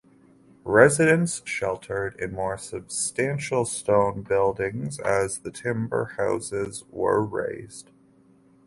Residents 0.63 1.43
sheltered 1.45 2.15
in 2.19 2.31
more 2.33 2.57
substantial 2.57 3.65
stone 3.65 4.23
buildings 4.23 4.97
as 4.99 5.37
the 5.37 5.51
timber 5.51 6.13
houses 6.17 6.83
were 6.89 7.21
razed. 7.23 7.91